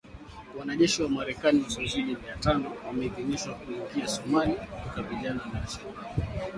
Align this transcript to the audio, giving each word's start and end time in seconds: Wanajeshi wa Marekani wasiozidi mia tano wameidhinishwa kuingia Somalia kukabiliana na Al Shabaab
Wanajeshi 0.59 1.03
wa 1.03 1.09
Marekani 1.09 1.63
wasiozidi 1.63 2.15
mia 2.23 2.35
tano 2.39 2.71
wameidhinishwa 2.87 3.53
kuingia 3.55 4.07
Somalia 4.07 4.55
kukabiliana 4.67 5.41
na 5.53 5.61
Al 5.61 5.67
Shabaab 5.67 6.01